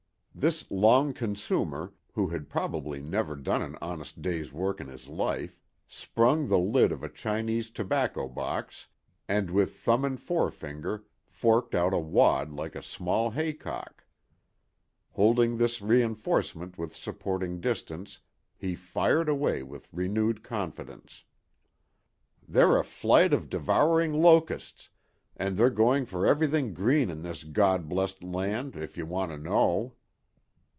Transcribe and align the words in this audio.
This 0.33 0.65
long 0.71 1.13
consumer, 1.13 1.93
who 2.13 2.29
had 2.29 2.49
probably 2.49 2.99
never 2.99 3.35
done 3.35 3.61
an 3.61 3.77
honest 3.79 4.23
day's 4.23 4.51
work 4.51 4.79
in 4.81 4.87
his 4.87 5.07
life, 5.07 5.59
sprung 5.87 6.47
the 6.47 6.57
lid 6.57 6.91
of 6.91 7.03
a 7.03 7.09
Chinese 7.09 7.69
tobacco 7.69 8.27
box 8.27 8.87
and 9.27 9.51
with 9.51 9.75
thumb 9.77 10.03
and 10.03 10.19
forefinger 10.19 11.03
forked 11.27 11.75
out 11.75 11.93
a 11.93 11.99
wad 11.99 12.49
like 12.53 12.75
a 12.75 12.81
small 12.81 13.31
haycock. 13.31 14.03
Holding 15.11 15.57
this 15.57 15.79
reinforcement 15.79 16.75
within 16.75 16.95
supporting 16.95 17.59
distance 17.61 18.17
he 18.57 18.73
fired 18.73 19.29
away 19.29 19.61
with 19.61 19.93
renewed 19.93 20.41
confidence. 20.43 21.23
"They're 22.47 22.77
a 22.79 22.83
flight 22.85 23.31
of 23.33 23.49
devouring 23.49 24.13
locusts, 24.13 24.89
and 25.37 25.55
they're 25.55 25.69
going 25.69 26.05
for 26.05 26.25
everything 26.25 26.73
green 26.73 27.11
in 27.11 27.21
this 27.21 27.43
God 27.43 27.87
blest 27.87 28.23
land, 28.23 28.75
if 28.75 28.97
you 28.97 29.05
want 29.05 29.29
to 29.31 29.37
know." 29.37 29.95